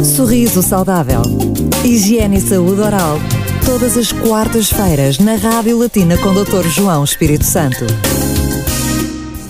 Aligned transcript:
Sorriso 0.00 0.62
saudável. 0.62 1.22
Higiene 1.84 2.38
e 2.38 2.40
saúde 2.40 2.80
oral. 2.80 3.18
Todas 3.66 3.96
as 3.96 4.10
quartas-feiras 4.12 5.18
na 5.18 5.36
Rádio 5.36 5.78
Latina 5.78 6.16
com 6.18 6.32
Dr. 6.32 6.66
João 6.68 7.04
Espírito 7.04 7.44
Santo. 7.44 7.84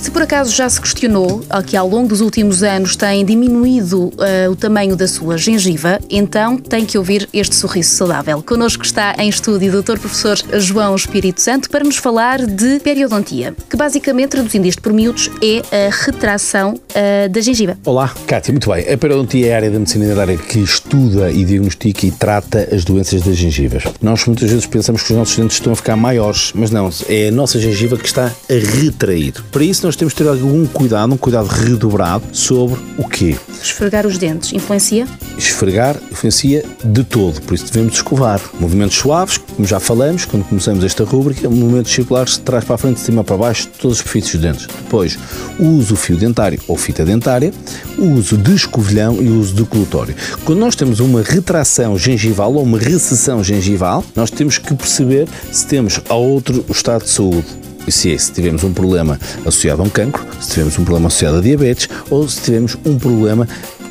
Se 0.02 0.10
por 0.10 0.22
acaso 0.22 0.52
já 0.52 0.68
se 0.68 0.80
questionou 0.80 1.44
que 1.64 1.76
ao 1.76 1.88
longo 1.88 2.08
dos 2.08 2.20
últimos 2.20 2.64
anos 2.64 2.96
tem 2.96 3.24
diminuído 3.24 4.06
uh, 4.06 4.50
o 4.50 4.56
tamanho 4.56 4.96
da 4.96 5.06
sua 5.06 5.38
gengiva, 5.38 6.00
então 6.10 6.56
tem 6.56 6.84
que 6.84 6.98
ouvir 6.98 7.28
este 7.32 7.54
sorriso 7.54 7.90
saudável. 7.90 8.42
Connosco 8.42 8.84
está 8.84 9.14
em 9.16 9.28
estúdio 9.28 9.72
o 9.72 9.80
Dr. 9.80 10.00
Professor 10.00 10.36
João 10.58 10.96
Espírito 10.96 11.40
Santo 11.40 11.70
para 11.70 11.84
nos 11.84 11.98
falar 11.98 12.44
de 12.44 12.80
periodontia, 12.80 13.54
que 13.70 13.76
basicamente, 13.76 14.30
traduzindo 14.30 14.66
isto 14.66 14.82
por 14.82 14.92
miúdos, 14.92 15.30
é 15.40 15.86
a 15.86 16.04
retração 16.04 16.74
uh, 16.74 17.28
da 17.28 17.40
gengiva. 17.40 17.78
Olá, 17.86 18.12
Cátia, 18.26 18.52
muito 18.52 18.68
bem. 18.68 18.92
A 18.92 18.98
periodontia 18.98 19.46
é 19.46 19.52
a 19.52 19.56
área 19.56 19.70
da 19.70 19.78
medicina 19.78 20.04
dentária 20.04 20.36
que 20.36 20.58
estuda 20.58 21.30
e 21.30 21.44
diagnostica 21.44 22.06
e 22.06 22.10
trata 22.10 22.68
as 22.72 22.84
doenças 22.84 23.22
das 23.22 23.36
gengivas. 23.36 23.84
Nós 24.02 24.26
muitas 24.26 24.50
vezes 24.50 24.66
pensamos 24.66 25.04
que 25.04 25.12
os 25.12 25.16
nossos 25.16 25.36
dentes 25.36 25.58
estão 25.58 25.72
a 25.72 25.76
ficar 25.76 25.94
maiores, 25.94 26.50
mas 26.56 26.72
não, 26.72 26.90
é 27.08 27.28
a 27.28 27.30
nossa 27.30 27.60
gengiva 27.60 27.96
que 27.96 28.06
está 28.06 28.24
a 28.26 28.80
retrair. 28.80 29.34
Para 29.52 29.62
isso, 29.62 29.86
nós 29.86 29.91
nós 29.92 29.96
temos 29.96 30.14
de 30.14 30.24
ter 30.24 30.28
algum 30.28 30.64
cuidado, 30.64 31.12
um 31.12 31.18
cuidado 31.18 31.46
redobrado 31.48 32.24
sobre 32.32 32.80
o 32.96 33.06
quê? 33.06 33.36
Esfregar 33.62 34.06
os 34.06 34.16
dentes 34.16 34.50
influencia? 34.54 35.06
Esfregar 35.36 35.98
influencia 36.10 36.64
de 36.82 37.04
todo, 37.04 37.42
por 37.42 37.52
isso 37.52 37.66
devemos 37.66 37.96
escovar. 37.96 38.40
Movimentos 38.58 38.96
suaves, 38.96 39.36
como 39.36 39.68
já 39.68 39.78
falamos, 39.78 40.24
quando 40.24 40.44
começamos 40.44 40.82
esta 40.82 41.04
rúbrica, 41.04 41.46
movimentos 41.50 41.92
circulares 41.92 42.34
de 42.34 42.40
trás 42.40 42.64
para 42.64 42.76
a 42.76 42.78
frente, 42.78 42.94
de 42.94 43.00
cima 43.02 43.22
para 43.22 43.36
baixo, 43.36 43.68
todos 43.78 43.98
os 43.98 43.98
superfícies 43.98 44.32
dos 44.32 44.40
dentes. 44.40 44.66
Depois, 44.66 45.18
o 45.58 45.66
uso 45.66 45.94
fio 45.94 46.16
dentário 46.16 46.58
ou 46.66 46.78
fita 46.78 47.04
dentária, 47.04 47.52
o 47.98 48.12
uso 48.12 48.38
de 48.38 48.54
escovilhão 48.54 49.20
e 49.20 49.28
o 49.28 49.40
uso 49.40 49.54
de 49.54 49.64
colutório. 49.64 50.14
Quando 50.42 50.58
nós 50.58 50.74
temos 50.74 51.00
uma 51.00 51.20
retração 51.20 51.98
gengival 51.98 52.54
ou 52.54 52.62
uma 52.62 52.78
recessão 52.78 53.44
gengival, 53.44 54.02
nós 54.16 54.30
temos 54.30 54.56
que 54.56 54.74
perceber 54.74 55.28
se 55.50 55.66
temos 55.66 56.00
a 56.08 56.14
outro 56.14 56.64
estado 56.70 57.04
de 57.04 57.10
saúde 57.10 57.44
se, 57.90 58.12
é, 58.12 58.18
se 58.18 58.32
tivermos 58.32 58.64
um 58.64 58.72
problema 58.72 59.18
associado 59.40 59.82
a 59.82 59.84
um 59.84 59.90
cancro, 59.90 60.24
se 60.40 60.50
tivermos 60.50 60.78
um 60.78 60.84
problema 60.84 61.08
associado 61.08 61.38
a 61.38 61.40
diabetes 61.40 61.88
ou 62.10 62.28
se 62.28 62.40
tivermos 62.40 62.76
um 62.84 62.98
problema 62.98 63.48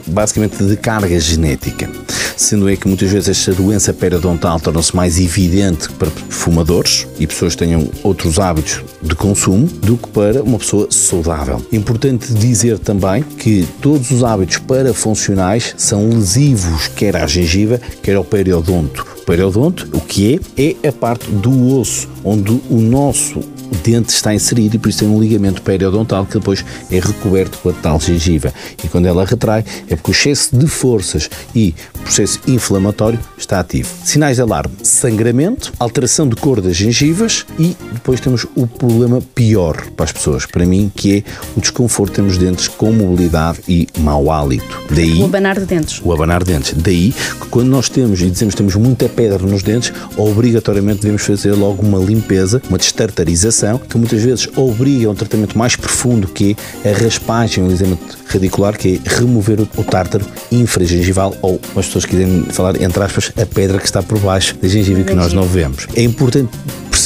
basicamente 0.08 0.64
de 0.64 0.76
carga 0.76 1.20
genética. 1.20 1.90
Sendo 2.36 2.70
é 2.70 2.76
que 2.76 2.88
muitas 2.88 3.12
vezes 3.12 3.30
esta 3.30 3.54
doença 3.54 3.94
periodontal 3.94 4.60
torna-se 4.60 4.96
mais 4.96 5.20
evidente 5.20 5.90
para 5.90 6.10
fumadores 6.30 7.08
e 7.20 7.28
pessoas 7.28 7.54
que 7.54 7.60
tenham 7.60 7.88
outros 8.04 8.40
hábitos 8.40 8.84
de 9.02 9.14
consumo 9.14 9.68
do 9.68 9.96
que 9.96 10.10
para 10.10 10.42
uma 10.42 10.58
pessoa 10.58 10.88
saudável. 10.90 11.64
Importante 11.72 12.34
dizer 12.34 12.80
também 12.80 13.22
que 13.22 13.68
todos 13.80 14.10
os 14.10 14.24
hábitos 14.24 14.58
parafuncionais 14.58 15.76
são 15.78 16.10
lesivos 16.10 16.88
quer 16.88 17.16
à 17.16 17.28
gengiva, 17.28 17.80
quer 18.02 18.16
ao 18.16 18.24
periodonto. 18.24 19.06
O 19.22 19.24
periodonto, 19.24 19.88
o 19.94 20.02
que 20.02 20.42
é? 20.58 20.74
É 20.84 20.88
a 20.88 20.92
parte 20.92 21.30
do 21.30 21.78
osso 21.78 22.10
onde 22.24 22.60
o 22.70 22.82
nosso 22.82 23.40
dente 23.78 24.10
está 24.10 24.34
inserido 24.34 24.76
e 24.76 24.80
por 24.80 24.90
isso 24.90 25.00
tem 25.00 25.08
um 25.08 25.20
ligamento 25.20 25.62
periodontal 25.62 26.26
que 26.26 26.38
depois 26.38 26.64
é 26.92 27.00
recoberto 27.00 27.58
com 27.60 27.70
a 27.70 27.74
tal 27.74 28.00
gengiva. 28.00 28.54
E 28.84 28.88
quando 28.88 29.06
ela 29.06 29.26
retrai, 29.26 29.64
é 29.88 29.96
porque 29.96 30.12
o 30.12 30.14
excesso 30.14 30.56
de 30.56 30.68
forças 30.68 31.30
e 31.56 31.74
processo 32.04 32.40
inflamatório 32.48 33.20
está 33.38 33.60
ativo. 33.60 33.90
Sinais 34.04 34.36
de 34.36 34.42
alarme: 34.42 34.76
sangramento, 34.84 35.72
alteração 35.80 36.28
de 36.28 36.36
cor 36.36 36.62
das 36.62 36.76
gengivas 36.76 37.46
e 37.58 37.76
depois 37.94 38.20
temos 38.20 38.46
o 38.56 38.68
problema 38.68 39.22
pior 39.34 39.90
para 39.92 40.06
as 40.06 40.12
pessoas, 40.12 40.46
para 40.46 40.66
mim, 40.66 40.92
que 40.94 41.18
é 41.18 41.24
o 41.56 41.62
desconforto 41.62 42.22
nos 42.22 42.38
dentes 42.38 42.68
com 42.68 42.92
mobilidade 42.92 43.60
e 43.68 43.88
mau 44.00 44.32
hálito. 44.32 44.82
Daí, 44.90 45.22
o 45.22 45.26
abanar 45.26 45.60
de 45.60 45.66
dentes. 45.66 46.02
O 46.04 46.12
abanar 46.12 46.44
de 46.44 46.54
dentes. 46.54 46.74
Daí 46.74 47.14
que 47.40 47.48
quando 47.48 47.70
nós 47.70 47.90
temos 47.90 48.22
e 48.22 48.30
dizemos 48.30 48.54
que 48.54 48.58
temos 48.58 48.76
muita 48.76 49.08
pedra 49.08 49.40
nos 49.40 49.64
dentes, 49.64 49.94
obrigatoriamente 50.18 51.02
devemos 51.02 51.24
fazer 51.24 51.54
logo 51.54 51.82
uma 51.82 51.98
limpeza, 52.00 52.62
uma 52.70 52.78
destartarização 52.78 53.61
que 53.90 53.98
muitas 53.98 54.22
vezes 54.22 54.48
obriga 54.56 55.08
a 55.08 55.12
um 55.12 55.16
tratamento 55.16 55.58
mais 55.58 55.76
profundo 55.76 56.28
que 56.28 56.56
é 56.84 56.92
a 56.92 56.98
raspagem, 56.98 57.64
o 57.64 57.72
exame 57.72 57.98
radicular, 58.28 58.78
que 58.78 59.02
é 59.04 59.10
remover 59.10 59.60
o, 59.62 59.84
tártaro 59.84 60.26
infragengival 60.52 61.36
ou, 61.42 61.60
as 61.76 61.86
pessoas 61.86 62.06
quiserem 62.06 62.44
falar, 62.46 62.82
entre 62.82 63.04
aspas, 63.04 63.32
a 63.42 63.46
pedra 63.46 63.78
que 63.78 63.86
está 63.86 64.02
por 64.02 64.20
baixo 64.20 64.56
da 64.58 64.68
gengiva 64.68 65.04
que 65.04 65.14
nós 65.14 65.34
não 65.34 65.44
vemos. 65.44 65.88
É 65.96 66.04
importante 66.04 66.50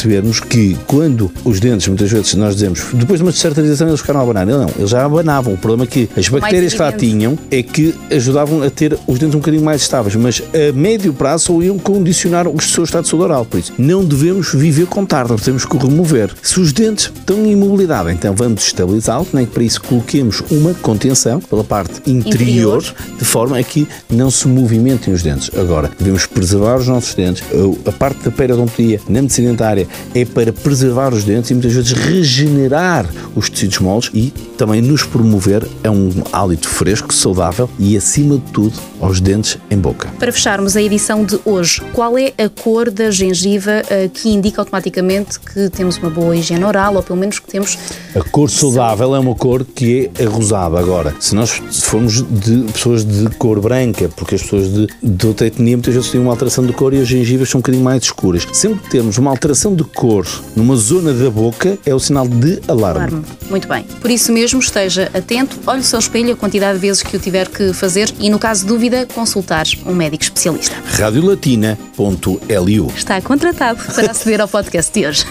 percebermos 0.06 0.40
que 0.40 0.78
quando 0.86 1.32
os 1.44 1.60
dentes, 1.60 1.88
muitas 1.88 2.12
vezes 2.12 2.36
nós 2.36 2.54
dizemos, 2.56 2.86
depois 2.94 3.20
de 3.20 3.26
uma 3.26 3.32
descertarização 3.32 3.88
eles 3.88 4.00
ficaram 4.00 4.20
a 4.20 4.24
abanar. 4.24 4.46
Não, 4.46 4.70
eles 4.78 4.92
já 4.92 5.04
abanavam. 5.04 5.54
O 5.54 5.58
problema 5.58 5.84
é 5.84 5.88
que 5.88 6.10
as 6.16 6.30
bactérias 6.30 6.74
que 6.74 6.80
lá 6.80 6.92
tinham 6.92 7.38
é 7.50 7.64
que 7.64 7.94
ajudavam 8.12 8.62
a 8.62 8.70
ter 8.70 8.98
os 9.08 9.18
dentes 9.18 9.36
um 9.36 9.40
bocadinho 9.40 9.64
mais 9.64 9.82
estáveis, 9.82 10.16
mas 10.16 10.44
a 10.54 10.72
médio 10.74 11.14
prazo 11.14 11.46
só 11.46 11.62
iam 11.62 11.78
condicionar 11.80 12.48
o 12.48 12.62
seu 12.62 12.84
estado 12.84 13.04
de 13.04 13.10
saúde 13.10 13.26
oral. 13.26 13.46
Por 13.46 13.60
isso, 13.60 13.74
não 13.78 14.06
devemos 14.06 14.54
viver 14.54 14.86
com 14.86 15.06
tártaro, 15.06 15.42
temos 15.42 15.66
que 15.66 15.78
remover. 15.78 16.32
Se 16.42 16.60
os 16.60 16.72
dentes 16.72 17.12
estão 17.16 17.38
em 17.46 17.52
imobilidade, 17.52 18.12
então 18.12 18.34
vamos 18.36 18.66
estabilizá-los, 18.66 19.30
nem 19.34 19.46
que 19.46 19.52
para 19.52 19.64
isso 19.64 19.82
coloquemos 19.82 20.44
uma 20.52 20.74
contenção 20.76 21.40
pela 21.40 21.64
parte 21.64 22.00
interior, 22.10 22.82
interior, 22.82 22.96
de 23.18 23.26
forma 23.26 23.58
a 23.58 23.64
que 23.64 23.88
não 24.10 24.30
se 24.30 24.48
movimentem 24.48 25.14
os 25.14 25.24
dentes. 25.24 25.50
Agora, 25.58 25.90
devemos 25.98 26.26
preservar 26.26 26.78
os 26.78 26.88
nossos 26.88 27.14
dentes. 27.16 27.44
A 27.86 27.92
parte 27.92 28.24
da 28.24 28.32
periodontia 28.32 29.00
na 29.08 29.22
medicina 29.22 29.50
dentária 29.50 29.88
é 30.14 30.26
para 30.26 30.54
preservar 30.54 31.14
os 31.14 31.24
dentes 31.24 31.52
e 31.52 31.54
muitas 31.54 31.74
vezes 31.74 31.92
regenerar 31.92 33.06
os 33.36 33.50
tecidos 33.50 33.80
moles 33.80 34.10
e 34.14 34.32
também 34.58 34.82
nos 34.82 35.04
promover 35.04 35.68
a 35.84 35.92
um 35.92 36.12
hálito 36.32 36.68
fresco, 36.68 37.14
saudável 37.14 37.70
e, 37.78 37.98
acima 37.98 38.38
de 38.38 38.52
tudo, 38.52 38.74
aos 39.00 39.20
dentes 39.20 39.58
em 39.70 39.78
boca. 39.78 40.10
Para 40.18 40.32
fecharmos 40.32 40.76
a 40.76 40.82
edição 40.82 41.26
de 41.26 41.40
hoje, 41.46 41.82
qual 41.94 42.18
é 42.18 42.34
a 42.38 42.50
cor 42.50 42.90
da 42.90 43.12
gengiva 43.12 43.82
uh, 43.84 44.10
que 44.10 44.30
indica 44.30 44.62
automaticamente 44.62 45.40
que 45.40 45.70
temos 45.70 45.98
uma 45.98 46.10
boa 46.10 46.36
higiene 46.36 46.64
oral 46.64 46.96
ou 46.96 47.04
pelo 47.04 47.20
menos 47.20 47.40
que 47.40 47.48
temos. 47.48 47.78
A 48.16 48.22
cor 48.22 48.50
saudável 48.50 49.16
é 49.16 49.20
uma 49.20 49.36
cor 49.36 49.66
que 49.66 50.10
é 50.18 50.24
rosada. 50.24 50.80
Agora, 50.80 51.14
se 51.20 51.36
nós 51.36 51.62
formos 51.84 52.22
de 52.22 52.72
pessoas 52.72 53.04
de 53.04 53.30
cor 53.36 53.60
branca, 53.60 54.10
porque 54.16 54.36
as 54.36 54.42
pessoas 54.42 54.72
de, 54.72 54.88
de 55.04 55.28
outra 55.28 55.48
etnia 55.48 55.76
muitas 55.76 55.94
vezes 55.94 56.10
têm 56.10 56.22
uma 56.22 56.32
alteração 56.32 56.66
de 56.66 56.74
cor 56.74 56.94
e 56.94 57.02
as 57.02 57.08
gengivas 57.08 57.50
são 57.50 57.60
um 57.60 57.62
bocadinho 57.62 57.84
mais 57.84 58.04
escuras. 58.04 58.48
Sempre 58.54 58.80
que 58.80 58.90
temos 58.90 59.18
uma 59.18 59.32
alteração 59.32 59.75
de 59.76 59.84
cor 59.84 60.26
numa 60.56 60.76
zona 60.76 61.14
da 61.14 61.30
boca 61.30 61.78
é 61.86 61.94
o 61.94 62.00
sinal 62.00 62.28
de 62.28 62.60
alarme. 62.68 63.02
alarme. 63.02 63.24
Muito 63.50 63.68
bem. 63.68 63.84
Por 64.02 64.10
isso 64.10 64.32
mesmo, 64.32 64.60
esteja 64.60 65.10
atento, 65.14 65.58
olhe-se 65.68 65.94
ao 65.96 66.00
espelho 66.00 66.34
a 66.34 66.36
quantidade 66.36 66.80
de 66.80 66.82
vezes 66.82 67.04
que 67.04 67.16
o 67.16 67.20
tiver 67.20 67.48
que 67.48 67.74
fazer 67.74 68.12
e, 68.20 68.30
no 68.30 68.40
caso 68.40 68.62
de 68.62 68.68
dúvida, 68.68 69.08
consultar 69.14 69.66
um 69.86 69.94
médico 69.94 70.24
especialista. 70.24 70.76
Radiolatina.lu 70.86 72.92
Está 72.96 73.22
contratado 73.22 73.84
para 73.94 74.12
aceder 74.12 74.42
ao 74.42 74.48
podcast 74.48 74.92
de 74.94 75.08
hoje. 75.08 75.26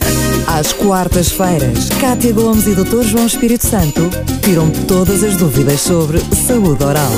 Às 0.46 0.72
quartas-feiras, 0.72 1.88
Cátia 2.00 2.32
Gomes 2.32 2.66
e 2.66 2.74
Dr. 2.74 3.02
João 3.02 3.26
Espírito 3.26 3.66
Santo 3.66 4.08
tiram 4.42 4.70
todas 4.88 5.22
as 5.22 5.36
dúvidas 5.36 5.80
sobre 5.80 6.18
saúde 6.34 6.82
oral. 6.82 7.12